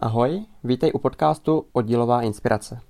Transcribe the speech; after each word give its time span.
Ahoj, 0.00 0.44
vítej 0.64 0.92
u 0.94 0.98
podcastu 0.98 1.66
Oddílová 1.72 2.22
inspirace. 2.22 2.80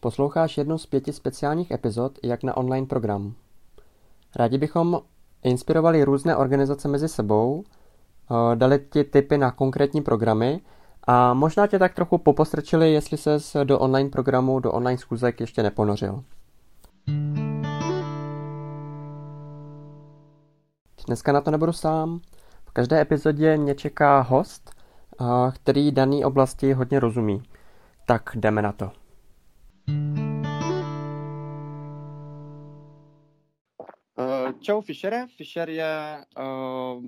Posloucháš 0.00 0.58
jednu 0.58 0.78
z 0.78 0.86
pěti 0.86 1.12
speciálních 1.12 1.70
epizod 1.70 2.18
jak 2.22 2.42
na 2.42 2.56
online 2.56 2.86
program. 2.86 3.34
Rádi 4.36 4.58
bychom 4.58 5.00
inspirovali 5.42 6.04
různé 6.04 6.36
organizace 6.36 6.88
mezi 6.88 7.08
sebou, 7.08 7.64
eh, 7.64 8.56
dali 8.56 8.86
ti 8.92 9.04
tipy 9.04 9.38
na 9.38 9.50
konkrétní 9.50 10.02
programy 10.02 10.60
a 11.04 11.34
možná 11.34 11.66
tě 11.66 11.78
tak 11.78 11.94
trochu 11.94 12.18
popostrčili, 12.18 12.92
jestli 12.92 13.16
ses 13.16 13.56
do 13.64 13.78
online 13.78 14.10
programu, 14.10 14.60
do 14.60 14.72
online 14.72 14.98
schůzek 14.98 15.40
ještě 15.40 15.62
neponořil. 15.62 16.24
Dneska 21.10 21.32
na 21.32 21.40
to 21.40 21.50
nebudu 21.50 21.72
sám. 21.72 22.20
V 22.64 22.72
každé 22.72 23.00
epizodě 23.00 23.56
mě 23.56 23.74
čeká 23.74 24.20
host, 24.20 24.70
eh, 25.20 25.24
který 25.54 25.92
daný 25.92 26.24
oblasti 26.24 26.72
hodně 26.72 27.00
rozumí. 27.00 27.42
Tak 28.06 28.30
jdeme 28.36 28.62
na 28.62 28.72
to. 28.72 28.92
Uh, 34.18 34.52
čau 34.60 34.80
Fischere. 34.80 35.26
Fischer 35.36 35.70
je... 35.70 36.24
Uh, 36.38 37.04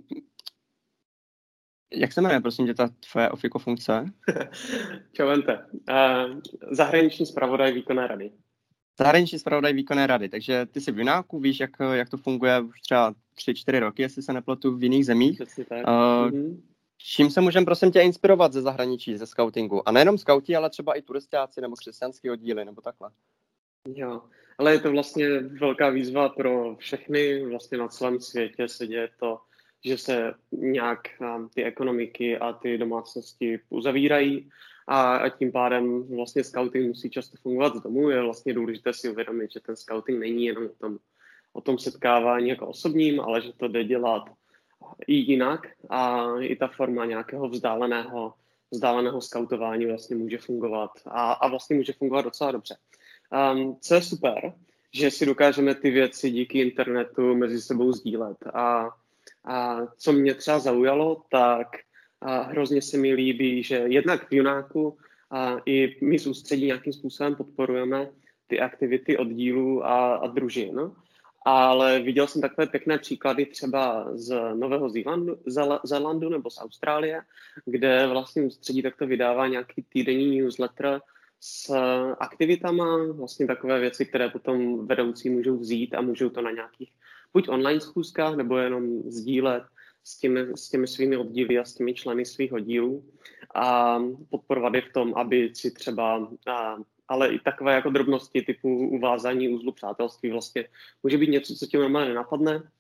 jak 1.92 2.12
se 2.12 2.20
jmenuje, 2.20 2.40
prosím 2.40 2.66
tě, 2.66 2.74
ta 2.74 2.88
tvoje 3.12 3.30
ofiko 3.30 3.58
funkce? 3.58 4.04
čau 5.12 5.26
Vente. 5.26 5.66
Uh, 5.90 6.40
zahraniční 6.70 7.26
zpravodaj 7.26 7.72
výkonné 7.72 8.06
rady. 8.06 8.32
Zahraniční 8.98 9.38
zpravodaj 9.38 9.72
výkonné 9.72 10.06
rady, 10.06 10.28
takže 10.28 10.66
ty 10.66 10.80
jsi 10.80 10.92
v 10.92 10.98
Junáku, 10.98 11.40
víš, 11.40 11.60
jak, 11.60 11.70
jak 11.92 12.08
to 12.08 12.16
funguje 12.16 12.60
už 12.60 12.80
třeba 12.80 13.14
3-4 13.36 13.78
roky, 13.78 14.02
jestli 14.02 14.22
se 14.22 14.32
nepletu 14.32 14.76
v 14.76 14.82
jiných 14.82 15.06
zemích. 15.06 15.40
Přesně 15.42 15.64
tak. 15.64 15.78
Uh, 15.78 16.30
mm-hmm. 16.30 16.60
Čím 16.98 17.30
se 17.30 17.40
můžeme 17.40 17.66
prosím 17.66 17.92
tě 17.92 18.00
inspirovat 18.00 18.52
ze 18.52 18.62
zahraničí, 18.62 19.16
ze 19.16 19.26
scoutingu? 19.26 19.88
A 19.88 19.92
nejenom 19.92 20.18
scouti, 20.18 20.56
ale 20.56 20.70
třeba 20.70 20.94
i 20.94 21.02
turistáci 21.02 21.60
nebo 21.60 21.76
křesťanský 21.76 22.30
oddíly 22.30 22.64
nebo 22.64 22.80
takhle. 22.80 23.10
Jo, 23.94 24.22
ale 24.58 24.72
je 24.72 24.78
to 24.78 24.90
vlastně 24.90 25.40
velká 25.40 25.88
výzva 25.90 26.28
pro 26.28 26.76
všechny, 26.76 27.46
vlastně 27.46 27.78
na 27.78 27.88
celém 27.88 28.20
světě 28.20 28.68
se 28.68 28.86
děje 28.86 29.08
to, 29.18 29.38
že 29.84 29.98
se 29.98 30.34
nějak 30.52 31.00
um, 31.20 31.48
ty 31.48 31.64
ekonomiky 31.64 32.38
a 32.38 32.52
ty 32.52 32.78
domácnosti 32.78 33.60
uzavírají 33.70 34.50
a, 34.86 35.16
a 35.16 35.28
tím 35.28 35.52
pádem 35.52 36.02
vlastně 36.16 36.44
scouting 36.44 36.88
musí 36.88 37.10
často 37.10 37.36
fungovat 37.42 37.76
z 37.76 37.82
domu. 37.82 38.10
Je 38.10 38.22
vlastně 38.22 38.54
důležité 38.54 38.92
si 38.92 39.10
uvědomit, 39.10 39.52
že 39.52 39.60
ten 39.60 39.76
scouting 39.76 40.20
není 40.20 40.44
jenom 40.44 40.64
o 40.64 40.74
tom, 40.78 40.98
o 41.52 41.60
tom 41.60 41.78
setkávání 41.78 42.48
jako 42.48 42.66
osobním, 42.66 43.20
ale 43.20 43.40
že 43.42 43.52
to 43.52 43.68
jde 43.68 43.84
dělat 43.84 44.22
i 45.06 45.14
jinak 45.14 45.66
a 45.90 46.26
i 46.40 46.56
ta 46.56 46.68
forma 46.68 47.04
nějakého 47.04 47.48
vzdáleného, 47.48 48.34
vzdáleného 48.70 49.20
skautování 49.20 49.86
vlastně 49.86 50.16
může 50.16 50.38
fungovat 50.38 50.90
a, 51.06 51.32
a 51.32 51.48
vlastně 51.48 51.76
může 51.76 51.92
fungovat 51.92 52.22
docela 52.22 52.52
dobře. 52.52 52.76
Um, 53.54 53.76
co 53.80 53.94
je 53.94 54.02
super, 54.02 54.52
že 54.94 55.10
si 55.10 55.26
dokážeme 55.26 55.74
ty 55.74 55.90
věci 55.90 56.30
díky 56.30 56.60
internetu 56.60 57.34
mezi 57.34 57.60
sebou 57.60 57.92
sdílet. 57.92 58.36
A, 58.54 58.90
a 59.44 59.86
co 59.96 60.12
mě 60.12 60.34
třeba 60.34 60.58
zaujalo, 60.58 61.22
tak 61.30 61.68
a 62.22 62.42
hrozně 62.42 62.82
se 62.82 62.98
mi 62.98 63.14
líbí, 63.14 63.62
že 63.62 63.74
jednak 63.74 64.28
v 64.28 64.32
Junáku 64.32 64.98
a 65.30 65.56
i 65.66 65.96
my 66.04 66.18
z 66.18 66.26
ústředí 66.26 66.66
nějakým 66.66 66.92
způsobem 66.92 67.34
podporujeme 67.34 68.08
ty 68.46 68.60
aktivity 68.60 69.16
oddílů 69.16 69.84
a, 69.86 70.14
a 70.14 70.26
družin. 70.26 70.74
No? 70.74 70.94
ale 71.44 72.00
viděl 72.00 72.26
jsem 72.26 72.42
takové 72.42 72.66
pěkné 72.66 72.98
příklady 72.98 73.46
třeba 73.46 74.08
z 74.12 74.54
Nového 74.54 74.90
Zélandu, 74.90 75.38
Zélandu 75.84 76.28
nebo 76.28 76.50
z 76.50 76.58
Austrálie, 76.58 77.22
kde 77.64 78.06
vlastně 78.06 78.42
ústředí 78.42 78.82
takto 78.82 79.06
vydává 79.06 79.48
nějaký 79.48 79.84
týdenní 79.88 80.40
newsletter 80.40 81.00
s 81.40 81.74
aktivitama, 82.20 83.12
vlastně 83.12 83.46
takové 83.46 83.80
věci, 83.80 84.06
které 84.06 84.28
potom 84.28 84.86
vedoucí 84.86 85.30
můžou 85.30 85.56
vzít 85.56 85.94
a 85.94 86.00
můžou 86.00 86.28
to 86.28 86.42
na 86.42 86.50
nějakých 86.50 86.92
buď 87.32 87.48
online 87.48 87.80
schůzkách, 87.80 88.36
nebo 88.36 88.56
jenom 88.56 89.02
sdílet 89.02 89.62
s 90.04 90.18
těmi, 90.18 90.46
s 90.54 90.68
těmi 90.68 90.86
svými 90.86 91.16
oddíly 91.16 91.58
a 91.58 91.64
s 91.64 91.74
těmi 91.74 91.94
členy 91.94 92.24
svých 92.24 92.52
oddílů 92.52 93.04
a 93.54 93.98
podporovat 94.30 94.74
je 94.74 94.82
v 94.82 94.92
tom, 94.92 95.14
aby 95.14 95.50
si 95.54 95.70
třeba 95.70 96.28
ale 97.08 97.28
i 97.28 97.38
takové 97.38 97.74
jako 97.74 97.90
drobnosti 97.90 98.42
typu 98.42 98.88
uvázání 98.88 99.48
úzlu 99.48 99.72
přátelství 99.72 100.30
vlastně 100.30 100.68
může 101.02 101.18
být 101.18 101.30
něco, 101.30 101.54
co 101.54 101.66
ti 101.66 101.76
normálně 101.76 102.08
nenapadne, 102.08 102.70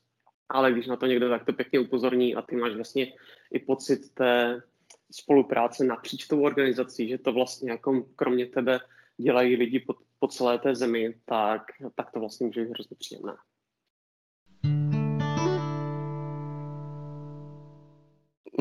ale 0.48 0.72
když 0.72 0.86
na 0.86 0.96
to 0.96 1.06
někdo 1.06 1.28
takto 1.28 1.52
pěkně 1.52 1.80
upozorní 1.80 2.34
a 2.34 2.42
ty 2.42 2.56
máš 2.56 2.74
vlastně 2.74 3.12
i 3.52 3.58
pocit 3.58 4.14
té 4.14 4.62
spolupráce 5.10 5.84
napříč 5.84 6.26
tou 6.26 6.42
organizací, 6.42 7.08
že 7.08 7.18
to 7.18 7.32
vlastně 7.32 7.70
jako 7.70 8.06
kromě 8.16 8.46
tebe 8.46 8.80
dělají 9.16 9.56
lidi 9.56 9.80
po, 9.80 9.94
po 10.18 10.28
celé 10.28 10.58
té 10.58 10.74
zemi, 10.74 11.14
tak, 11.24 11.62
tak 11.94 12.10
to 12.10 12.20
vlastně 12.20 12.46
může 12.46 12.64
být 12.64 12.70
hrozně 12.70 12.96
příjemné. 12.96 13.32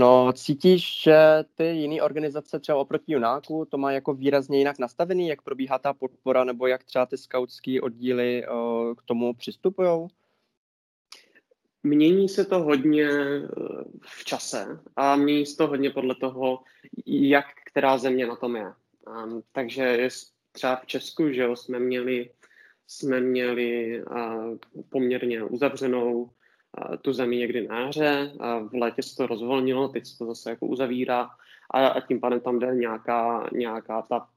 No, 0.02 0.34
cítíš, 0.34 1.02
že 1.04 1.16
ty 1.56 1.64
jiné 1.64 2.02
organizace 2.02 2.60
třeba 2.60 2.78
oproti 2.78 3.14
Junáku 3.14 3.66
to 3.66 3.78
má 3.78 3.92
jako 3.92 4.14
výrazně 4.14 4.58
jinak 4.58 4.80
nastavený, 4.80 5.28
jak 5.28 5.42
probíhá 5.42 5.80
ta 5.80 5.94
podpora, 5.94 6.44
nebo 6.44 6.68
jak 6.68 6.84
třeba 6.84 7.06
ty 7.06 7.18
skautské 7.18 7.82
oddíly 7.82 8.48
o, 8.48 8.94
k 8.98 9.04
tomu 9.04 9.34
přistupují? 9.34 10.08
Mění 11.84 12.30
se 12.30 12.46
to 12.46 12.60
hodně 12.60 13.10
e, 13.10 13.48
v 14.02 14.26
čase 14.26 14.80
a 14.96 15.16
mění 15.16 15.46
se 15.46 15.58
to 15.58 15.68
hodně 15.68 15.90
podle 15.90 16.16
toho, 16.16 16.60
jak 17.06 17.46
která 17.66 17.98
země 17.98 18.28
na 18.28 18.36
tom 18.36 18.56
je. 18.56 18.74
Um, 19.26 19.44
takže 19.52 20.10
třeba 20.52 20.76
v 20.76 20.86
Česku, 20.86 21.30
že 21.30 21.42
jo, 21.42 21.56
jsme 21.56 21.80
měli, 21.80 22.30
jsme 22.88 23.20
měli 23.20 24.04
uh, 24.04 24.58
poměrně 24.90 25.44
uzavřenou 25.44 26.30
tu 27.02 27.14
zemi 27.14 27.38
někdy 27.38 27.68
na 27.68 27.80
jaře, 27.80 28.32
v 28.70 28.74
létě 28.74 29.04
se 29.04 29.16
to 29.16 29.28
rozvolnilo, 29.28 29.88
teď 29.88 30.06
se 30.06 30.18
to 30.18 30.26
zase 30.26 30.50
jako 30.50 30.66
uzavírá 30.68 31.30
a, 31.70 31.88
a 31.88 32.02
tím 32.02 32.20
pádem 32.20 32.40
tam 32.40 32.60
jde 32.60 32.76
nějaká, 32.76 33.50
nějaká 33.54 34.02
ta 34.02 34.28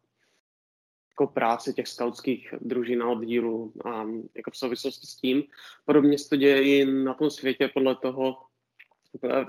jako 1.10 1.26
práce 1.32 1.72
těch 1.72 1.88
skautských 1.88 2.54
družin 2.60 3.02
a 3.02 3.08
oddílů 3.08 3.72
a 3.84 4.06
jako 4.34 4.50
v 4.50 4.56
souvislosti 4.56 5.06
s 5.06 5.16
tím. 5.16 5.42
Podobně 5.84 6.18
se 6.18 6.28
to 6.28 6.36
děje 6.36 6.62
i 6.62 6.84
na 6.84 7.14
tom 7.14 7.30
světě 7.30 7.70
podle 7.74 7.94
toho, 7.94 8.36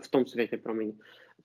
v 0.03 0.07
tom 0.11 0.25
světě, 0.25 0.57
promiň, 0.57 0.93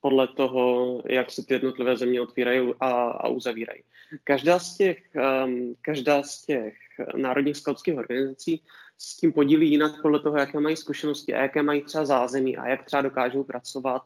podle 0.01 0.29
toho, 0.29 1.03
jak 1.07 1.31
se 1.31 1.47
ty 1.47 1.55
jednotlivé 1.55 1.97
země 1.97 2.21
otvírají 2.21 2.75
a, 2.81 2.91
a 2.91 3.29
uzavírají. 3.29 3.83
Každá 4.25 4.59
z 4.59 4.77
těch, 4.77 5.11
um, 5.45 5.75
každá 5.81 6.23
z 6.23 6.45
těch 6.47 6.75
národních 7.17 7.57
skautských 7.57 7.97
organizací 7.97 8.63
s 9.03 9.17
tím 9.17 9.33
podílí 9.33 9.71
jinak 9.71 10.03
podle 10.03 10.21
toho, 10.21 10.37
jaké 10.37 10.61
mají 10.61 10.77
zkušenosti 10.77 11.35
a 11.35 11.43
jaké 11.43 11.63
mají 11.63 11.83
třeba 11.83 12.05
zázemí 12.05 12.57
a 12.57 12.69
jak 12.69 12.85
třeba 12.85 13.03
dokážou 13.03 13.45
pracovat 13.45 14.03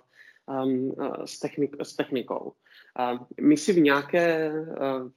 um, 0.47 0.85
uh, 0.85 1.25
s, 1.25 1.39
technik, 1.39 1.77
s 1.83 1.97
technikou. 1.97 2.53
Uh, 3.13 3.27
my 3.41 3.57
si 3.57 3.73
v 3.73 3.81
nějaké, 3.81 4.53
uh, 4.53 5.11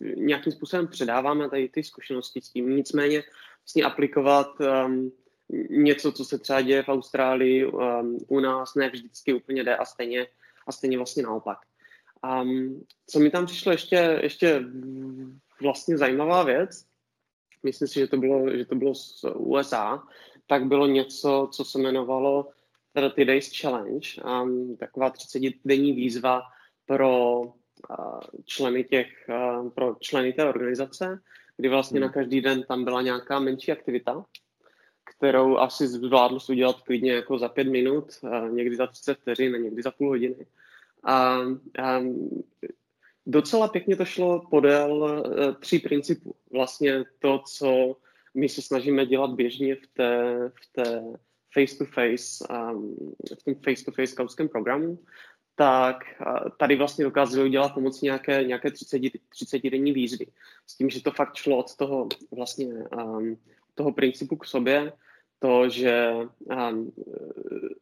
nějakým 0.00 0.52
způsobem 0.52 0.88
předáváme 0.88 1.50
tady 1.50 1.68
ty 1.68 1.84
zkušenosti 1.84 2.40
s 2.40 2.48
tím, 2.48 2.76
nicméně 2.76 3.22
vlastně 3.64 3.84
aplikovat 3.84 4.48
um, 4.60 5.12
něco, 5.70 6.12
co 6.12 6.24
se 6.24 6.38
třeba 6.38 6.60
děje 6.60 6.82
v 6.82 6.88
Austrálii, 6.88 7.66
um, 7.66 8.18
u 8.28 8.40
nás 8.40 8.74
ne 8.74 8.90
vždycky 8.90 9.32
úplně 9.32 9.64
jde 9.64 9.76
a 9.76 9.84
stejně, 9.84 10.26
a 10.66 10.72
stejně 10.72 10.96
vlastně 10.96 11.22
naopak. 11.22 11.58
Um, 12.42 12.84
co 13.06 13.20
mi 13.20 13.30
tam 13.30 13.46
přišlo 13.46 13.72
ještě, 13.72 14.18
ještě 14.22 14.62
vlastně 15.60 15.98
zajímavá 15.98 16.42
věc, 16.42 16.91
myslím 17.62 17.88
si, 17.88 18.00
že 18.00 18.06
to 18.06 18.16
bylo, 18.16 18.56
že 18.56 18.64
to 18.64 18.74
bylo 18.74 18.94
z 18.94 19.24
USA, 19.34 20.02
tak 20.46 20.64
bylo 20.64 20.86
něco, 20.86 21.48
co 21.52 21.64
se 21.64 21.78
jmenovalo 21.78 22.48
30 22.94 23.24
Days 23.24 23.60
Challenge, 23.60 24.08
um, 24.42 24.76
taková 24.76 25.10
30-denní 25.10 25.92
výzva 25.92 26.42
pro 26.86 27.40
uh, 27.40 28.20
členy 28.44 28.84
těch, 28.84 29.08
uh, 29.28 29.70
pro 29.70 29.96
členy 30.00 30.32
té 30.32 30.44
organizace, 30.44 31.20
kdy 31.56 31.68
vlastně 31.68 32.00
hmm. 32.00 32.06
na 32.06 32.12
každý 32.12 32.40
den 32.40 32.62
tam 32.62 32.84
byla 32.84 33.02
nějaká 33.02 33.38
menší 33.38 33.72
aktivita, 33.72 34.24
kterou 35.16 35.56
asi 35.56 35.88
zvládl 35.88 36.38
udělat 36.48 36.80
klidně 36.80 37.12
jako 37.12 37.38
za 37.38 37.48
pět 37.48 37.68
minut, 37.68 38.04
uh, 38.22 38.50
někdy 38.50 38.76
za 38.76 38.86
30 38.86 39.18
vteřin, 39.18 39.52
někdy 39.52 39.82
za 39.82 39.90
půl 39.90 40.08
hodiny. 40.08 40.46
A, 41.04 41.38
a 41.82 42.00
docela 43.26 43.68
pěkně 43.68 43.96
to 43.96 44.04
šlo 44.04 44.40
podél 44.50 44.92
uh, 44.92 45.54
tří 45.54 45.78
principů. 45.78 46.34
Vlastně 46.50 47.04
to, 47.18 47.38
co 47.38 47.96
my 48.34 48.48
se 48.48 48.62
snažíme 48.62 49.06
dělat 49.06 49.30
běžně 49.30 49.76
v 49.76 49.86
té, 49.86 50.34
v 50.48 50.72
té 50.72 51.02
face-to-face, 51.54 52.44
v 53.40 53.44
tom 53.44 53.54
face-to-face 53.54 54.12
skautském 54.12 54.48
programu, 54.48 54.98
tak 55.54 55.96
tady 56.58 56.76
vlastně 56.76 57.04
dokázali 57.04 57.48
udělat 57.48 57.74
pomocí 57.74 58.06
nějaké, 58.06 58.44
nějaké 58.44 58.70
30, 58.70 59.00
30 59.28 59.62
denní 59.62 59.92
výzvy. 59.92 60.26
S 60.66 60.76
tím, 60.76 60.90
že 60.90 61.02
to 61.02 61.10
fakt 61.10 61.34
šlo 61.34 61.58
od 61.58 61.76
toho 61.76 62.08
vlastně 62.30 62.66
um, 62.66 63.36
toho 63.74 63.92
principu 63.92 64.36
k 64.36 64.44
sobě, 64.44 64.92
to, 65.38 65.68
že 65.68 66.12
um, 66.44 66.92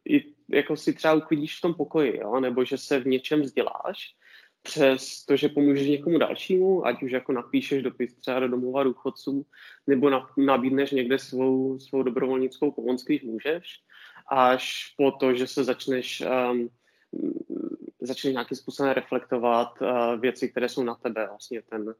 i, 0.09 0.23
jako 0.49 0.77
si 0.77 0.93
třeba 0.93 1.13
uklidíš 1.13 1.57
v 1.57 1.61
tom 1.61 1.73
pokoji, 1.73 2.17
jo? 2.17 2.39
nebo 2.39 2.65
že 2.65 2.77
se 2.77 2.99
v 2.99 3.07
něčem 3.07 3.41
vzděláš, 3.41 4.15
přes 4.61 5.25
to, 5.25 5.35
že 5.35 5.49
pomůžeš 5.49 5.87
někomu 5.87 6.17
dalšímu, 6.17 6.85
ať 6.85 7.03
už 7.03 7.11
jako 7.11 7.31
napíšeš 7.31 7.83
dopis 7.83 8.15
třeba 8.15 8.39
do 8.39 8.47
domova 8.47 8.83
důchodců, 8.83 9.45
nebo 9.87 10.11
nabídneš 10.37 10.91
někde 10.91 11.19
svou, 11.19 11.79
svou 11.79 12.03
dobrovolnickou 12.03 12.71
pomoc, 12.71 13.03
když 13.03 13.23
můžeš, 13.23 13.79
až 14.31 14.93
po 14.97 15.11
to, 15.11 15.33
že 15.33 15.47
se 15.47 15.63
začneš, 15.63 16.23
um, 16.51 16.69
začneš 18.01 18.33
nějakým 18.33 18.57
způsobem 18.57 18.91
reflektovat 18.91 19.81
uh, 19.81 20.19
věci, 20.19 20.49
které 20.49 20.69
jsou 20.69 20.83
na 20.83 20.95
tebe, 20.95 21.27
vlastně 21.27 21.61
ten, 21.61 21.95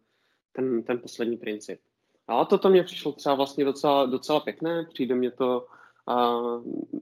ten, 0.52 0.84
ten 0.84 1.00
poslední 1.00 1.38
princip. 1.38 1.80
A 2.28 2.46
toto 2.46 2.70
mě 2.70 2.84
přišlo 2.84 3.12
třeba 3.12 3.36
vlastně 3.36 3.66
docela, 3.66 4.06
docela 4.06 4.40
pěkné, 4.40 4.86
přijde 4.94 5.16
mě 5.16 5.32
to 5.32 5.68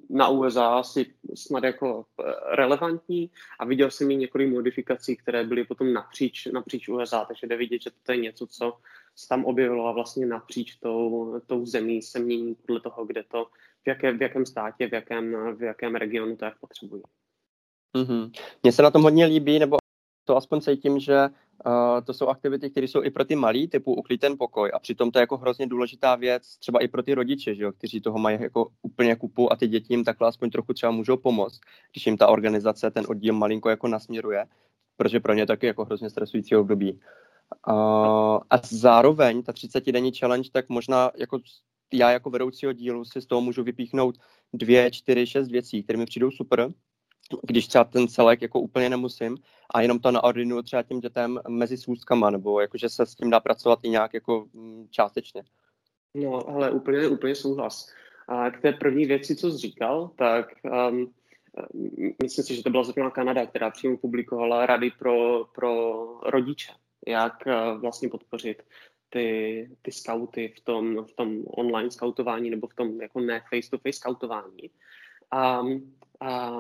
na 0.10 0.30
USA 0.30 0.68
asi 0.68 1.13
snad 1.36 1.63
jako 1.63 2.06
eh, 2.19 2.56
relevantní 2.56 3.31
a 3.60 3.66
viděl 3.66 3.92
jsem 3.92 4.12
i 4.12 4.16
několik 4.16 4.50
modifikací, 4.50 5.16
které 5.16 5.44
byly 5.44 5.63
potom 5.63 5.94
napříč, 5.94 6.46
napříč 6.46 6.90
USA, 6.90 7.25
takže 7.25 7.48
jde 7.48 7.57
vidět, 7.57 7.81
že 7.81 7.90
to 8.04 8.12
je 8.12 8.18
něco, 8.18 8.48
co 8.48 8.78
se 9.16 9.28
tam 9.28 9.46
objevilo 9.46 9.88
a 9.88 9.92
vlastně 9.92 10.25
napříč 10.25 10.75
tou, 10.75 11.34
tou 11.48 11.66
zemí 11.66 12.01
se 12.01 12.19
mění 12.19 12.56
podle 12.56 12.81
toho, 12.81 13.06
kde 13.06 13.24
to, 13.24 13.46
v, 13.84 13.88
jaké, 13.88 14.12
v 14.12 14.22
jakém 14.22 14.46
státě, 14.46 14.88
v 14.88 14.94
jakém, 14.94 15.56
v 15.57 15.63
jakém 15.63 15.95
regionu 15.95 16.36
to 16.36 16.45
jak 16.45 16.60
potřebují. 16.60 17.04
Mm-hmm. 17.98 18.31
Se 18.72 18.81
na 18.81 18.92
tom 18.92 19.04
hodně 19.04 19.25
líbí, 19.25 19.60
nebo 19.60 19.78
to 20.25 20.38
aspoň 20.38 20.62
cítím, 20.62 21.00
že 21.00 21.30
uh, 21.65 22.01
to 22.06 22.13
jsou 22.13 22.27
aktivity, 22.27 22.69
které 22.69 22.88
jsou 22.88 23.03
i 23.03 23.09
pro 23.09 23.25
ty 23.25 23.35
malí, 23.35 23.67
typu 23.67 23.94
uklid 23.94 24.21
ten 24.21 24.38
pokoj 24.38 24.71
a 24.73 24.79
přitom 24.79 25.11
to 25.11 25.19
je 25.19 25.21
jako 25.21 25.38
hrozně 25.38 25.67
důležitá 25.67 26.15
věc, 26.15 26.57
třeba 26.57 26.79
i 26.79 26.88
pro 26.88 27.03
ty 27.03 27.13
rodiče, 27.13 27.56
že 27.56 27.63
jo, 27.63 27.71
kteří 27.71 28.01
toho 28.01 28.19
mají 28.19 28.38
jako 28.41 28.67
úplně 28.81 29.15
kupu 29.15 29.51
a 29.53 29.56
ty 29.56 29.67
děti 29.67 29.94
jim 29.94 30.03
takhle 30.03 30.27
aspoň 30.27 30.50
trochu 30.50 30.73
třeba 30.73 30.91
můžou 30.91 31.17
pomoct, 31.17 31.59
když 31.91 32.06
jim 32.06 32.17
ta 32.17 32.27
organizace 32.27 32.91
ten 32.91 33.06
oddíl 33.07 33.33
malinko 33.33 33.69
jako 33.69 33.88
nasměruje, 33.88 34.45
protože 34.97 35.19
pro 35.19 35.33
ně 35.33 35.45
taky 35.45 35.65
jako 35.65 35.85
hrozně 35.85 36.09
stresující 36.09 36.56
období. 36.56 37.00
Uh, 37.67 38.39
a 38.50 38.57
zároveň 38.63 39.44
ta 39.44 39.51
30-denní 39.51 40.11
challenge, 40.11 40.50
tak 40.53 40.69
možná 40.69 41.11
jako 41.17 41.39
já 41.94 42.11
jako 42.11 42.29
vedoucí 42.29 42.67
oddílu 42.67 43.06
si 43.06 43.21
z 43.21 43.25
toho 43.25 43.41
můžu 43.41 43.63
vypíchnout 43.63 44.17
dvě, 44.53 44.91
čtyři, 44.91 45.27
šest 45.27 45.51
věcí, 45.51 45.83
které 45.83 46.00
mi 46.00 46.06
přijdou 46.06 46.31
super 46.31 46.73
když 47.44 47.68
třeba 47.68 47.84
ten 47.84 48.08
celek 48.08 48.42
jako 48.42 48.60
úplně 48.60 48.90
nemusím 48.90 49.38
a 49.74 49.81
jenom 49.81 50.00
to 50.00 50.12
naordinuju 50.12 50.62
třeba 50.62 50.84
těm 50.84 51.00
dětem 51.00 51.40
mezi 51.48 51.78
schůzkama, 51.78 52.30
nebo 52.30 52.62
jakože 52.62 52.90
se 52.90 53.06
s 53.06 53.16
tím 53.16 53.30
dá 53.30 53.40
pracovat 53.40 53.80
i 53.84 53.90
nějak 53.90 54.14
jako 54.14 54.46
mm, 54.54 54.88
částečně. 54.90 55.44
No, 56.14 56.50
ale 56.50 56.72
úplně, 56.72 57.08
úplně 57.08 57.36
souhlas. 57.36 57.94
A 58.28 58.52
k 58.52 58.62
té 58.62 58.72
první 58.72 59.06
věci, 59.06 59.36
co 59.36 59.52
jsi 59.52 59.58
říkal, 59.58 60.12
tak 60.16 60.52
um, 60.90 61.14
myslím 62.24 62.46
si, 62.46 62.56
že 62.56 62.64
to 62.64 62.70
byla 62.70 62.84
zrovna 62.84 63.12
Kanada, 63.12 63.46
která 63.46 63.72
přímo 63.72 63.98
publikovala 63.98 64.66
rady 64.66 64.92
pro, 65.00 65.46
pro 65.46 66.04
rodiče, 66.24 66.72
jak 67.08 67.34
uh, 67.46 67.81
vlastně 67.81 68.10
podpořit 68.10 68.64
ty, 69.10 69.70
ty 69.81 69.92
scouty 69.92 70.54
v 70.58 70.60
tom, 70.60 71.06
v 71.06 71.14
tom 71.14 71.44
online 71.48 71.92
scoutování 71.92 72.50
nebo 72.50 72.68
v 72.68 72.76
tom 72.76 73.02
jako 73.02 73.20
ne 73.20 73.42
face-to-face 73.50 73.98
scoutování. 73.98 74.70
A 75.31 75.62
a 76.19 76.51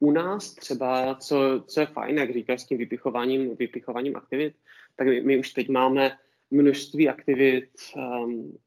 u 0.00 0.10
nás 0.10 0.54
třeba, 0.54 1.14
co, 1.14 1.64
co 1.66 1.80
je 1.80 1.86
fajn, 1.86 2.18
jak 2.18 2.32
říkáš, 2.32 2.60
s 2.60 2.66
tím 2.66 2.78
vypichováním, 2.78 3.56
vypichováním 3.56 4.16
aktivit, 4.16 4.54
tak 4.96 5.06
my, 5.06 5.20
my 5.20 5.38
už 5.38 5.50
teď 5.50 5.68
máme 5.68 6.18
množství 6.50 7.08
aktivit, 7.08 7.70
um, 7.96 8.58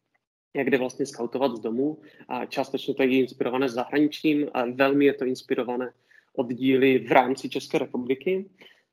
jak 0.56 0.70
jde 0.70 0.78
vlastně 0.78 1.06
skautovat 1.06 1.56
z 1.56 1.60
domu. 1.60 2.02
A 2.28 2.46
částečně 2.46 2.94
to 2.94 3.04
je 3.04 3.20
inspirované 3.20 3.70
zahraničním, 3.70 4.50
a 4.54 4.66
velmi 4.66 5.06
je 5.06 5.14
to 5.14 5.26
inspirované 5.26 5.94
od 6.36 6.54
díly 6.54 7.00
v 7.00 7.12
rámci 7.12 7.50
České 7.50 7.78
republiky. 7.78 8.50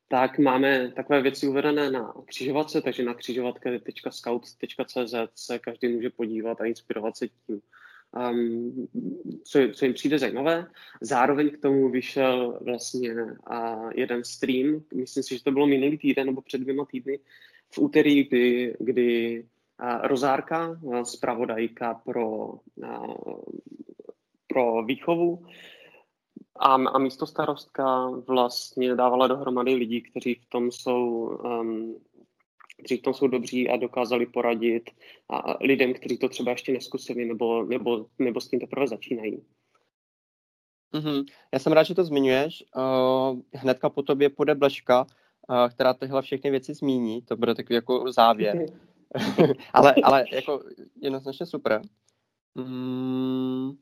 Tak 0.08 0.38
máme 0.38 0.92
takové 0.96 1.22
věci 1.22 1.48
uvedené 1.48 1.90
na 1.90 2.14
křižovatce, 2.26 2.82
takže 2.82 3.02
na 3.02 3.14
křižovatka.scout.cz 3.14 5.14
se 5.34 5.58
každý 5.58 5.88
může 5.88 6.10
podívat 6.10 6.60
a 6.60 6.64
inspirovat 6.64 7.16
se 7.16 7.28
tím 7.28 7.60
um, 8.30 8.88
co, 9.44 9.58
co 9.72 9.84
jim 9.84 9.94
přijde 9.94 10.18
zajímavé. 10.18 10.66
Zároveň 11.00 11.50
k 11.50 11.58
tomu 11.58 11.90
vyšel 11.90 12.58
vlastně 12.64 13.14
uh, 13.14 13.90
jeden 13.94 14.24
stream, 14.24 14.82
myslím 14.94 15.22
si, 15.22 15.38
že 15.38 15.44
to 15.44 15.52
bylo 15.52 15.66
minulý 15.66 15.98
týden 15.98 16.26
nebo 16.26 16.42
před 16.42 16.58
dvěma 16.58 16.84
týdny, 16.84 17.18
v 17.74 17.78
úterý, 17.78 18.24
kdy, 18.24 18.76
kdy 18.80 19.42
uh, 19.82 20.06
Rozárka, 20.06 20.78
uh, 20.82 21.02
zpravodajka 21.02 21.94
pro, 21.94 22.52
uh, 22.76 23.40
pro 24.46 24.82
výchovu, 24.82 25.42
a, 26.58 26.74
a 26.74 26.98
místo 26.98 27.26
starostka 27.26 28.10
vlastně 28.26 28.94
dávala 28.94 29.26
dohromady 29.26 29.74
lidí, 29.74 30.02
kteří 30.02 30.34
v 30.34 30.46
tom 30.48 30.70
jsou 30.70 31.26
um, 31.60 31.96
kteří 32.78 32.96
v 32.96 33.02
tom 33.02 33.14
jsou 33.14 33.26
dobří 33.26 33.68
a 33.68 33.76
dokázali 33.76 34.26
poradit 34.26 34.90
a 35.28 35.56
lidem, 35.60 35.94
kteří 35.94 36.18
to 36.18 36.28
třeba 36.28 36.50
ještě 36.50 36.72
neskusili 36.72 37.24
nebo, 37.24 37.64
nebo, 37.64 38.06
nebo 38.18 38.40
s 38.40 38.48
tím 38.48 38.60
teprve 38.60 38.88
začínají. 38.88 39.42
Mm-hmm. 40.94 41.24
Já 41.52 41.58
jsem 41.58 41.72
rád, 41.72 41.82
že 41.82 41.94
to 41.94 42.04
zmiňuješ. 42.04 42.64
Uh, 42.76 43.40
hnedka 43.54 43.88
po 43.88 44.02
tobě 44.02 44.28
půjde 44.30 44.54
Bleška, 44.54 45.06
uh, 45.48 45.68
která 45.68 45.94
tyhle 45.94 46.22
všechny 46.22 46.50
věci 46.50 46.74
zmíní. 46.74 47.22
To 47.22 47.36
bude 47.36 47.54
takový 47.54 47.74
jako 47.74 48.12
závěr. 48.12 48.66
ale, 49.72 49.94
ale 50.04 50.24
jako 50.32 50.62
jednoznačně 51.02 51.46
super. 51.46 51.82
Mm. 52.54 53.76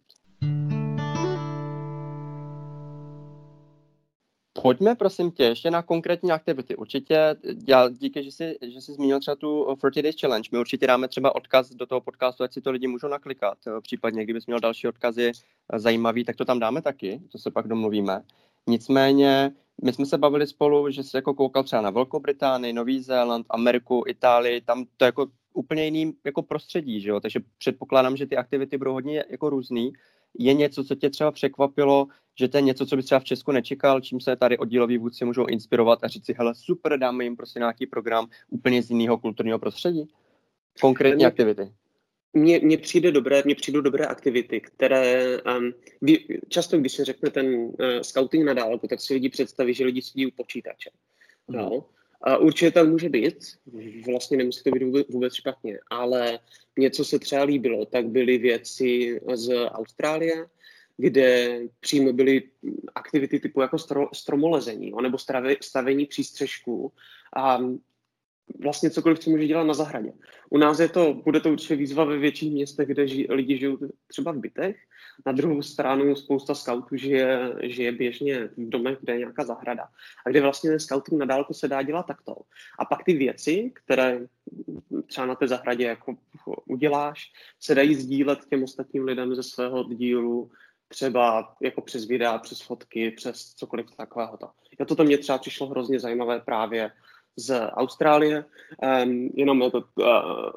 Pojďme 4.64 4.94
prosím 4.94 5.30
tě 5.30 5.44
ještě 5.44 5.70
na 5.70 5.82
konkrétní 5.82 6.32
aktivity. 6.32 6.76
Určitě, 6.76 7.36
já 7.68 7.88
díky, 7.88 8.22
že 8.22 8.32
jsi, 8.32 8.58
že 8.62 8.80
jsi 8.80 8.92
zmínil 8.92 9.20
třeba 9.20 9.34
tu 9.36 9.76
40 9.78 10.02
Days 10.02 10.20
Challenge. 10.20 10.48
My 10.52 10.58
určitě 10.58 10.86
dáme 10.86 11.08
třeba 11.08 11.34
odkaz 11.34 11.70
do 11.70 11.86
toho 11.86 12.00
podcastu, 12.00 12.44
ať 12.44 12.52
si 12.52 12.60
to 12.60 12.70
lidi 12.70 12.86
můžou 12.86 13.08
naklikat. 13.08 13.58
Případně, 13.82 14.24
kdybys 14.24 14.46
měl 14.46 14.60
další 14.60 14.88
odkazy 14.88 15.32
eh, 15.72 15.78
zajímavý, 15.78 16.24
tak 16.24 16.36
to 16.36 16.44
tam 16.44 16.58
dáme 16.58 16.82
taky, 16.82 17.20
to 17.32 17.38
se 17.38 17.50
pak 17.50 17.68
domluvíme. 17.68 18.22
Nicméně, 18.66 19.52
my 19.82 19.92
jsme 19.92 20.06
se 20.06 20.18
bavili 20.18 20.46
spolu, 20.46 20.90
že 20.90 21.02
jsi 21.02 21.16
jako 21.16 21.34
koukal 21.34 21.62
třeba 21.62 21.82
na 21.82 21.90
Velkou 21.90 22.20
Británii, 22.20 22.72
Nový 22.72 23.00
Zéland, 23.00 23.46
Ameriku, 23.50 24.04
Itálii, 24.06 24.60
tam 24.60 24.84
to 24.96 25.04
jako 25.04 25.26
úplně 25.54 25.84
jiný 25.84 26.14
jako 26.24 26.42
prostředí, 26.42 27.00
že 27.00 27.10
jo? 27.10 27.20
takže 27.20 27.40
předpokládám, 27.58 28.16
že 28.16 28.26
ty 28.26 28.36
aktivity 28.36 28.78
budou 28.78 28.92
hodně 28.92 29.24
jako 29.30 29.50
různý 29.50 29.92
je 30.38 30.54
něco, 30.54 30.84
co 30.84 30.94
tě 30.94 31.10
třeba 31.10 31.32
překvapilo, 31.32 32.06
že 32.38 32.48
to 32.48 32.56
je 32.56 32.62
něco, 32.62 32.86
co 32.86 32.96
bys 32.96 33.04
třeba 33.04 33.18
v 33.18 33.24
Česku 33.24 33.52
nečekal, 33.52 34.00
čím 34.00 34.20
se 34.20 34.36
tady 34.36 34.58
oddíloví 34.58 34.98
vůdci 34.98 35.24
můžou 35.24 35.46
inspirovat 35.46 36.04
a 36.04 36.08
říct 36.08 36.26
si, 36.26 36.34
hele, 36.38 36.54
super, 36.54 36.98
dáme 36.98 37.24
jim 37.24 37.36
prostě 37.36 37.58
nějaký 37.58 37.86
program 37.86 38.26
úplně 38.48 38.82
z 38.82 38.90
jiného 38.90 39.18
kulturního 39.18 39.58
prostředí? 39.58 40.08
Konkrétní 40.80 41.16
mě, 41.16 41.26
aktivity. 41.26 41.72
Mně, 42.32 42.60
mně 42.62 42.78
přijde 42.78 43.12
dobré, 43.12 43.42
mně 43.44 43.54
přijdou 43.54 43.80
dobré 43.80 44.06
aktivity, 44.06 44.60
které 44.60 45.38
um, 45.42 45.72
často, 46.48 46.78
když 46.78 46.92
se 46.92 47.04
řekne 47.04 47.30
ten 47.30 47.46
uh, 47.54 47.74
scouting 48.02 48.44
na 48.44 48.54
dálku, 48.54 48.88
tak 48.88 49.00
si 49.00 49.14
lidi 49.14 49.28
představí, 49.28 49.74
že 49.74 49.84
lidi 49.84 50.02
sedí 50.02 50.26
u 50.26 50.30
počítače. 50.30 50.90
Mm. 51.48 51.56
No. 51.56 51.84
A 52.26 52.36
určitě 52.36 52.70
tak 52.70 52.88
může 52.88 53.08
být, 53.08 53.36
vlastně 54.06 54.36
nemusí 54.36 54.62
to 54.62 54.70
být 54.70 55.08
vůbec 55.08 55.34
špatně, 55.34 55.78
ale 55.90 56.38
něco 56.78 57.04
se 57.04 57.18
třeba 57.18 57.42
líbilo, 57.42 57.84
tak 57.86 58.08
byly 58.08 58.38
věci 58.38 59.20
z 59.34 59.66
Austrálie, 59.68 60.46
kde 60.96 61.60
přímo 61.80 62.12
byly 62.12 62.42
aktivity 62.94 63.40
typu 63.40 63.60
jako 63.60 63.76
stromolezení 64.12 64.92
nebo 65.02 65.18
stavení 65.60 66.06
přístřežků. 66.06 66.92
A 67.36 67.58
vlastně 68.62 68.90
cokoliv, 68.90 69.18
co 69.18 69.30
může 69.30 69.46
dělat 69.46 69.64
na 69.64 69.74
zahradě. 69.74 70.12
U 70.50 70.58
nás 70.58 70.78
je 70.78 70.88
to, 70.88 71.14
bude 71.14 71.40
to 71.40 71.52
určitě 71.52 71.76
výzva 71.76 72.04
ve 72.04 72.18
větších 72.18 72.52
městech, 72.52 72.88
kde 72.88 73.08
ži, 73.08 73.26
lidi 73.30 73.58
žijou 73.58 73.78
třeba 74.06 74.32
v 74.32 74.38
bytech. 74.38 74.76
Na 75.26 75.32
druhou 75.32 75.62
stranu 75.62 76.16
spousta 76.16 76.54
scoutů 76.54 76.96
žije, 76.96 77.52
žije 77.62 77.92
běžně 77.92 78.46
v 78.46 78.68
domech, 78.68 78.98
kde 79.00 79.12
je 79.12 79.18
nějaká 79.18 79.44
zahrada. 79.44 79.88
A 80.26 80.30
kde 80.30 80.40
vlastně 80.40 80.80
scouting 80.80 81.18
na 81.18 81.26
dálku 81.26 81.54
se 81.54 81.68
dá 81.68 81.82
dělat 81.82 82.06
takto. 82.06 82.36
A 82.78 82.84
pak 82.84 83.04
ty 83.04 83.12
věci, 83.12 83.72
které 83.74 84.20
třeba 85.06 85.26
na 85.26 85.34
té 85.34 85.48
zahradě 85.48 85.84
jako 85.84 86.16
uděláš, 86.66 87.32
se 87.60 87.74
dají 87.74 87.94
sdílet 87.94 88.38
těm 88.50 88.62
ostatním 88.62 89.04
lidem 89.04 89.34
ze 89.34 89.42
svého 89.42 89.84
dílu, 89.84 90.50
třeba 90.88 91.56
jako 91.62 91.80
přes 91.80 92.04
videa, 92.04 92.38
přes 92.38 92.60
fotky, 92.60 93.10
přes 93.10 93.54
cokoliv 93.54 93.86
takového. 93.96 94.38
Já 94.78 94.86
to 94.86 95.04
mě 95.04 95.18
třeba 95.18 95.38
přišlo 95.38 95.66
hrozně 95.66 96.00
zajímavé 96.00 96.40
právě 96.40 96.90
z 97.36 97.68
Austrálie, 97.70 98.44
um, 99.04 99.30
jenom 99.34 99.62
je 99.62 99.70
to 99.70 99.78
uh, 99.78 100.50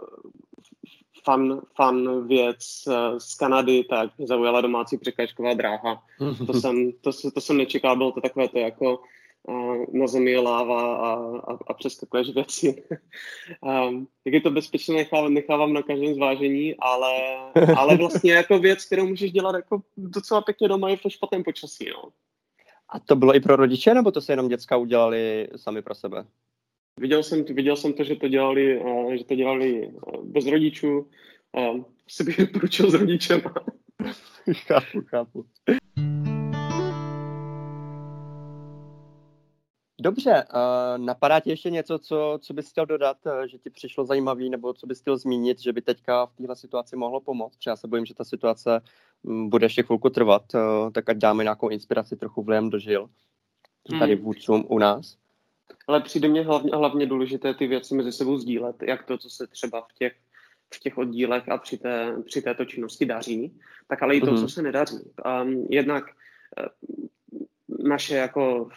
fun, 1.23 1.61
fun 1.75 2.27
věc 2.27 2.83
uh, 2.87 3.17
z 3.17 3.35
Kanady, 3.35 3.83
tak 3.83 4.11
zaujala 4.19 4.61
domácí 4.61 4.97
překážková 4.97 5.53
dráha. 5.53 6.03
To 6.47 6.53
jsem, 6.61 6.91
to, 6.91 7.11
to 7.33 7.41
jsem 7.41 7.57
nečekal, 7.57 7.97
bylo 7.97 8.11
to 8.11 8.21
takové 8.21 8.47
to 8.47 8.59
jako 8.59 8.99
na 9.93 10.07
zemi 10.07 10.31
je 10.31 10.39
láva 10.39 10.95
a, 10.95 11.13
a, 11.53 11.57
a 11.67 11.73
přeskakuješ 11.73 12.29
věci. 12.29 12.83
um, 13.61 14.07
jak 14.25 14.33
je 14.33 14.41
to 14.41 14.51
bezpečné, 14.51 14.95
nechávám, 14.95 15.33
nechávám 15.33 15.73
na 15.73 15.81
každém 15.81 16.13
zvážení, 16.13 16.75
ale, 16.79 17.11
ale 17.77 17.97
vlastně 17.97 18.33
jako 18.33 18.59
věc, 18.59 18.85
kterou 18.85 19.07
můžeš 19.07 19.31
dělat 19.31 19.55
jako 19.55 19.81
docela 19.97 20.41
pěkně 20.41 20.67
doma 20.67 20.89
i 20.89 20.95
v 20.95 21.01
špatném 21.07 21.43
počasí. 21.43 21.89
No. 21.89 22.09
A 22.89 22.99
to 22.99 23.15
bylo 23.15 23.35
i 23.35 23.39
pro 23.39 23.55
rodiče, 23.55 23.93
nebo 23.93 24.11
to 24.11 24.21
se 24.21 24.31
jenom 24.31 24.47
děcka 24.47 24.77
udělali 24.77 25.47
sami 25.55 25.81
pro 25.81 25.95
sebe? 25.95 26.25
Viděl 26.97 27.23
jsem, 27.23 27.43
viděl 27.43 27.75
jsem 27.75 27.93
to, 27.93 28.03
že 28.03 28.15
to 28.15 28.27
dělali, 28.27 28.81
že 29.17 29.23
to 29.23 29.35
dělali 29.35 29.91
bez 30.23 30.45
rodičů. 30.45 31.09
Asi 32.07 32.23
bych 32.23 32.37
doporučil 32.37 32.91
s 32.91 32.93
rodičem. 32.93 33.41
chápu, 34.53 35.01
chápu. 35.05 35.45
Dobře, 40.01 40.43
napadá 40.97 41.39
ti 41.39 41.49
ještě 41.49 41.69
něco, 41.69 41.99
co, 41.99 42.39
co 42.41 42.53
bys 42.53 42.69
chtěl 42.69 42.85
dodat, 42.85 43.17
že 43.47 43.57
ti 43.57 43.69
přišlo 43.69 44.05
zajímavý, 44.05 44.49
nebo 44.49 44.73
co 44.73 44.87
bys 44.87 45.01
chtěl 45.01 45.17
zmínit, 45.17 45.59
že 45.59 45.73
by 45.73 45.81
teďka 45.81 46.25
v 46.25 46.33
téhle 46.33 46.55
situaci 46.55 46.95
mohlo 46.95 47.21
pomoct? 47.21 47.57
Protože 47.57 47.69
já 47.69 47.75
se 47.75 47.87
bojím, 47.87 48.05
že 48.05 48.13
ta 48.13 48.23
situace 48.23 48.81
um, 49.23 49.49
bude 49.49 49.65
ještě 49.65 49.83
chvilku 49.83 50.09
trvat, 50.09 50.43
tak 50.93 51.09
ať 51.09 51.17
dáme 51.17 51.43
nějakou 51.43 51.69
inspiraci 51.69 52.17
trochu 52.17 52.43
vlejem 52.43 52.69
dožil 52.69 53.09
tady 53.99 54.15
hmm. 54.15 54.23
vůdcům 54.23 54.65
u 54.67 54.79
nás. 54.79 55.17
Ale 55.87 56.01
přijde 56.01 56.27
mně 56.27 56.41
hlavně, 56.41 56.71
hlavně 56.73 57.05
důležité 57.05 57.53
ty 57.53 57.67
věci 57.67 57.95
mezi 57.95 58.11
sebou 58.11 58.37
sdílet, 58.37 58.75
jak 58.83 59.05
to, 59.05 59.17
co 59.17 59.29
se 59.29 59.47
třeba 59.47 59.81
v 59.81 59.93
těch, 59.93 60.15
v 60.73 60.79
těch 60.79 60.97
oddílech 60.97 61.49
a 61.49 61.57
při, 61.57 61.77
té, 61.77 62.15
při 62.25 62.41
této 62.41 62.65
činnosti 62.65 63.05
daří, 63.05 63.59
tak 63.87 64.03
ale 64.03 64.15
i 64.15 64.21
to, 64.21 64.25
mm-hmm. 64.25 64.41
co 64.41 64.49
se 64.49 64.61
nedaří. 64.61 64.99
Um, 65.43 65.67
jednak 65.69 66.05
naše 67.83 68.15
jako 68.15 68.69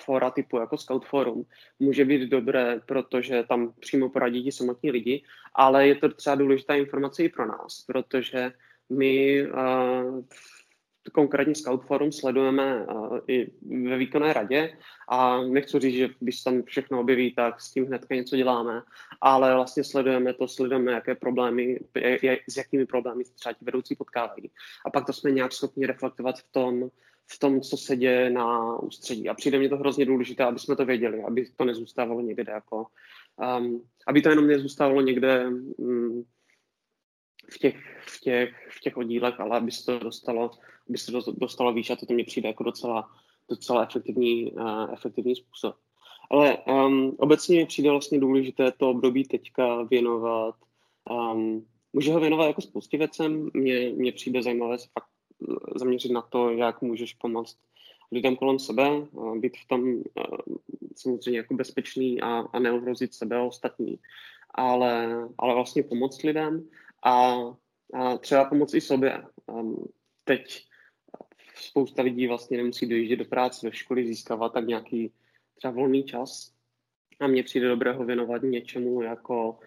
fora 0.00 0.30
typu 0.30 0.58
jako 0.58 0.78
Scout 0.78 1.06
Forum 1.06 1.44
může 1.78 2.04
být 2.04 2.30
dobré, 2.30 2.80
protože 2.86 3.44
tam 3.48 3.72
přímo 3.80 4.08
poradí 4.08 4.44
ti 4.44 4.52
samotní 4.52 4.90
lidi, 4.90 5.22
ale 5.54 5.88
je 5.88 5.94
to 5.94 6.08
třeba 6.08 6.36
důležitá 6.36 6.74
informace 6.74 7.24
i 7.24 7.28
pro 7.28 7.46
nás, 7.46 7.84
protože 7.86 8.52
my 8.90 9.42
uh, 9.46 10.24
konkrétně 11.12 11.54
Scout 11.54 11.84
Forum 11.84 12.12
sledujeme 12.12 12.86
uh, 12.86 13.18
i 13.28 13.50
ve 13.88 13.96
výkonné 13.96 14.32
radě 14.32 14.78
a 15.08 15.42
nechci 15.42 15.78
říct, 15.80 15.94
že 15.94 16.08
když 16.20 16.42
tam 16.42 16.62
všechno 16.62 17.00
objeví, 17.00 17.34
tak 17.34 17.60
s 17.60 17.72
tím 17.72 17.86
hnedka 17.86 18.14
něco 18.14 18.36
děláme, 18.36 18.82
ale 19.20 19.54
vlastně 19.54 19.84
sledujeme 19.84 20.34
to, 20.34 20.48
sledujeme, 20.48 20.92
jaké 20.92 21.14
problémy, 21.14 21.80
s 22.48 22.56
jakými 22.56 22.86
problémy 22.86 23.24
třeba 23.24 23.52
ti 23.52 23.64
vedoucí 23.64 23.96
potkávají. 23.96 24.50
A 24.86 24.90
pak 24.90 25.06
to 25.06 25.12
jsme 25.12 25.30
nějak 25.30 25.52
schopni 25.52 25.86
reflektovat 25.86 26.38
v 26.38 26.52
tom, 26.52 26.90
v 27.32 27.38
tom, 27.38 27.60
co 27.60 27.76
se 27.76 27.96
děje 27.96 28.30
na 28.30 28.78
ústředí. 28.78 29.28
A 29.28 29.34
přijde 29.34 29.58
mi 29.58 29.68
to 29.68 29.76
hrozně 29.76 30.06
důležité, 30.06 30.44
aby 30.44 30.58
jsme 30.58 30.76
to 30.76 30.84
věděli, 30.84 31.22
aby 31.22 31.46
to 31.56 31.64
nezůstávalo 31.64 32.20
někde 32.20 32.52
jako, 32.52 32.86
um, 33.58 33.82
aby 34.06 34.22
to 34.22 34.28
jenom 34.28 34.46
nezůstávalo 34.46 35.00
někde 35.00 35.46
um, 35.76 36.24
v, 37.50 37.58
těch, 37.58 37.76
v, 38.06 38.20
těch, 38.20 38.54
v 38.70 38.80
těch 38.80 38.96
oddílech, 38.96 39.40
ale 39.40 39.56
aby 39.56 39.70
se 39.70 39.84
to 39.84 39.98
dostalo, 39.98 40.50
aby 40.90 40.98
se 40.98 41.12
dostalo 41.32 41.72
výš 41.72 41.90
a 41.90 41.96
to, 41.96 42.14
mi 42.14 42.24
přijde 42.24 42.48
jako 42.48 42.64
docela, 42.64 43.10
docela 43.48 43.82
efektivní, 43.82 44.52
uh, 44.52 44.92
efektivní 44.92 45.36
způsob. 45.36 45.76
Ale 46.30 46.58
um, 46.58 47.16
obecně 47.18 47.56
mi 47.56 47.66
přijde 47.66 47.90
vlastně 47.90 48.20
důležité 48.20 48.72
to 48.72 48.90
období 48.90 49.24
teďka 49.24 49.82
věnovat. 49.82 50.54
Um, 51.10 51.66
může 51.92 52.12
ho 52.12 52.20
věnovat 52.20 52.46
jako 52.46 52.60
spoustě 52.60 52.98
věcem. 52.98 53.50
Mně, 53.54 53.90
mně 53.90 54.12
přijde 54.12 54.42
zajímavé 54.42 54.78
se 54.78 54.88
fakt 54.92 55.10
zaměřit 55.76 56.12
na 56.12 56.22
to, 56.22 56.50
jak 56.50 56.82
můžeš 56.82 57.14
pomoct 57.14 57.58
lidem 58.12 58.36
kolem 58.36 58.58
sebe, 58.58 58.90
být 59.34 59.56
v 59.56 59.68
tom 59.68 60.02
samozřejmě 60.96 61.38
jako 61.38 61.54
bezpečný 61.54 62.20
a, 62.20 62.40
a 62.52 62.58
neohrozit 62.58 63.14
sebe 63.14 63.36
a 63.36 63.42
ostatní, 63.42 63.98
ale, 64.54 65.18
ale 65.38 65.54
vlastně 65.54 65.82
pomoct 65.82 66.22
lidem 66.22 66.68
a, 67.04 67.36
a 67.94 68.18
třeba 68.18 68.44
pomoct 68.44 68.74
i 68.74 68.80
sobě. 68.80 69.22
Teď 70.24 70.69
spousta 71.62 72.02
lidí 72.02 72.26
vlastně 72.26 72.56
nemusí 72.56 72.86
dojíždět 72.86 73.18
do 73.18 73.24
práce, 73.24 73.66
do 73.66 73.72
školy, 73.72 74.06
získávat 74.06 74.52
tak 74.52 74.66
nějaký 74.66 75.12
třeba 75.54 75.72
volný 75.72 76.04
čas. 76.04 76.52
A 77.20 77.26
mně 77.26 77.42
přijde 77.42 77.68
dobré 77.68 77.92
ho 77.92 78.04
věnovat 78.04 78.42
něčemu 78.42 79.02
jako 79.02 79.58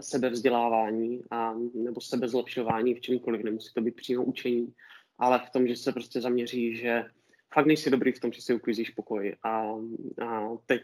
sebevzdělávání 0.00 1.22
a, 1.30 1.54
nebo 1.74 2.00
sebezlepšování 2.00 2.94
v 2.94 3.00
čemkoliv. 3.00 3.42
Nemusí 3.42 3.74
to 3.74 3.80
být 3.80 3.96
přímo 3.96 4.24
učení, 4.24 4.74
ale 5.18 5.38
v 5.46 5.50
tom, 5.50 5.68
že 5.68 5.76
se 5.76 5.92
prostě 5.92 6.20
zaměří, 6.20 6.76
že 6.76 7.04
fakt 7.54 7.66
nejsi 7.66 7.90
dobrý 7.90 8.12
v 8.12 8.20
tom, 8.20 8.32
že 8.32 8.42
si 8.42 8.54
uklízíš 8.54 8.90
pokoj. 8.90 9.36
A, 9.42 9.74
a 10.26 10.48
teď 10.66 10.82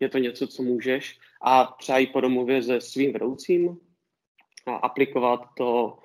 je 0.00 0.08
to 0.08 0.18
něco, 0.18 0.46
co 0.46 0.62
můžeš. 0.62 1.18
A 1.42 1.64
třeba 1.64 1.98
i 1.98 2.06
po 2.06 2.20
domluvě 2.20 2.62
se 2.62 2.80
svým 2.80 3.12
vedoucím 3.12 3.78
a 4.66 4.74
aplikovat 4.74 5.40
to 5.56 5.98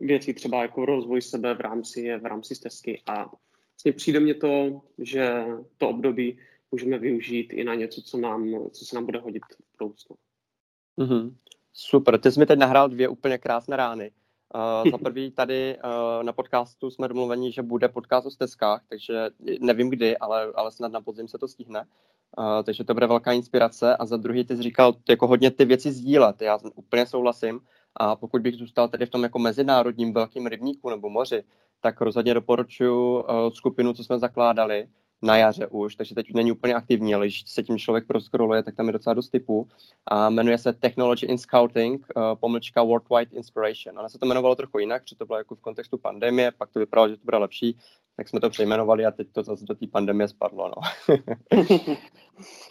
věci 0.00 0.34
třeba 0.34 0.62
jako 0.62 0.84
rozvoj 0.84 1.22
sebe 1.22 1.54
v 1.54 1.60
rámci, 1.60 2.16
v 2.18 2.26
rámci 2.26 2.54
stezky 2.54 3.02
a 3.06 3.30
vlastně 3.74 3.92
přijde 3.92 4.20
mně 4.20 4.34
to, 4.34 4.80
že 4.98 5.44
to 5.78 5.88
období 5.88 6.38
můžeme 6.70 6.98
využít 6.98 7.52
i 7.52 7.64
na 7.64 7.74
něco, 7.74 8.02
co, 8.02 8.18
nám, 8.18 8.70
co 8.70 8.84
se 8.84 8.96
nám 8.96 9.04
bude 9.04 9.18
hodit 9.18 9.42
v 9.44 9.78
budoucnu. 9.78 10.16
Mm-hmm. 10.98 11.34
Super, 11.72 12.20
ty 12.20 12.32
jsi 12.32 12.40
mi 12.40 12.46
teď 12.46 12.58
nahrál 12.58 12.88
dvě 12.88 13.08
úplně 13.08 13.38
krásné 13.38 13.76
rány. 13.76 14.10
Uh, 14.84 14.90
za 14.90 14.98
prvý 14.98 15.30
tady 15.30 15.76
uh, 15.76 16.22
na 16.22 16.32
podcastu 16.32 16.90
jsme 16.90 17.08
domluveni, 17.08 17.52
že 17.52 17.62
bude 17.62 17.88
podcast 17.88 18.26
o 18.26 18.30
stezkách, 18.30 18.82
takže 18.88 19.30
nevím 19.60 19.90
kdy, 19.90 20.18
ale, 20.18 20.52
ale 20.54 20.72
snad 20.72 20.92
na 20.92 21.00
podzim 21.00 21.28
se 21.28 21.38
to 21.38 21.48
stihne. 21.48 21.86
Uh, 22.38 22.62
takže 22.62 22.84
to 22.84 22.94
bude 22.94 23.06
velká 23.06 23.32
inspirace. 23.32 23.96
A 23.96 24.06
za 24.06 24.16
druhý 24.16 24.44
ty 24.44 24.56
jsi 24.56 24.62
říkal 24.62 24.94
jako 25.08 25.26
hodně 25.26 25.50
ty 25.50 25.64
věci 25.64 25.92
sdílet. 25.92 26.42
Já 26.42 26.58
úplně 26.74 27.06
souhlasím. 27.06 27.60
A 27.96 28.16
pokud 28.16 28.42
bych 28.42 28.54
zůstal 28.54 28.88
tady 28.88 29.06
v 29.06 29.10
tom 29.10 29.22
jako 29.22 29.38
mezinárodním 29.38 30.12
velkým 30.12 30.46
rybníku 30.46 30.90
nebo 30.90 31.10
moři, 31.10 31.44
tak 31.80 32.00
rozhodně 32.00 32.34
doporučuji 32.34 33.22
uh, 33.22 33.24
skupinu, 33.52 33.92
co 33.92 34.04
jsme 34.04 34.18
zakládali, 34.18 34.88
na 35.24 35.36
jaře 35.36 35.66
už, 35.66 35.96
takže 35.96 36.14
teď 36.14 36.26
není 36.34 36.52
úplně 36.52 36.74
aktivní, 36.74 37.14
ale 37.14 37.26
když 37.26 37.42
se 37.46 37.62
tím 37.62 37.78
člověk 37.78 38.06
proskroluje, 38.06 38.62
tak 38.62 38.76
tam 38.76 38.86
je 38.86 38.92
docela 38.92 39.14
dost 39.14 39.28
typů. 39.28 39.68
A 40.06 40.30
jmenuje 40.30 40.58
se 40.58 40.72
Technology 40.72 41.26
in 41.26 41.38
Scouting, 41.38 42.06
uh, 42.16 42.22
pomlčka 42.34 42.82
Worldwide 42.82 43.36
Inspiration. 43.36 43.98
Ona 43.98 44.08
se 44.08 44.18
to 44.18 44.26
jmenovalo 44.26 44.54
trochu 44.54 44.78
jinak, 44.78 45.02
protože 45.02 45.16
to 45.16 45.26
bylo 45.26 45.38
jako 45.38 45.54
v 45.54 45.60
kontextu 45.60 45.98
pandemie, 45.98 46.52
pak 46.58 46.70
to 46.70 46.78
vypadalo, 46.78 47.08
že 47.08 47.16
to 47.16 47.24
bude 47.24 47.36
lepší, 47.36 47.78
tak 48.16 48.28
jsme 48.28 48.40
to 48.40 48.50
přejmenovali 48.50 49.06
a 49.06 49.10
teď 49.10 49.28
to 49.32 49.42
zase 49.42 49.64
do 49.64 49.74
té 49.74 49.86
pandemie 49.86 50.28
spadlo. 50.28 50.68
No. 50.68 51.16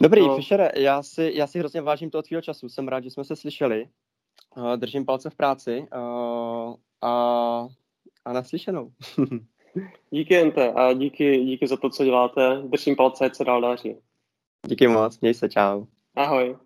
Dobrý, 0.01 0.27
no. 0.27 0.35
Fischer, 0.35 0.71
já 0.75 1.03
si, 1.03 1.31
já 1.35 1.47
si 1.47 1.59
hrozně 1.59 1.81
vážím 1.81 2.09
toho 2.09 2.21
tvýho 2.21 2.41
času, 2.41 2.69
jsem 2.69 2.87
rád, 2.87 3.03
že 3.03 3.09
jsme 3.09 3.23
se 3.23 3.35
slyšeli. 3.35 3.87
Uh, 4.57 4.73
držím 4.75 5.05
palce 5.05 5.29
v 5.29 5.35
práci 5.35 5.87
uh, 5.95 6.75
a, 7.01 7.67
a 8.25 8.33
naslyšenou. 8.33 8.91
Díky 10.11 10.37
Ente 10.37 10.71
a 10.71 10.93
díky, 10.93 11.37
díky 11.45 11.67
za 11.67 11.77
to, 11.77 11.89
co 11.89 12.03
děláte. 12.03 12.61
Držím 12.63 12.95
palce, 12.95 13.29
se 13.33 13.43
dál 13.43 13.61
daří. 13.61 13.95
Díky 14.67 14.87
moc, 14.87 15.19
měj 15.19 15.33
se, 15.33 15.49
čau. 15.49 15.85
Ahoj. 16.15 16.57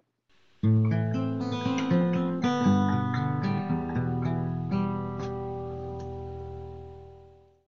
Mm. 0.61 1.06